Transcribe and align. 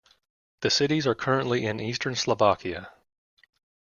The 0.61 0.71
cities 0.71 1.05
are 1.05 1.13
currently 1.13 1.63
in 1.67 1.79
eastern 1.79 2.15
Slovakia. 2.15 2.91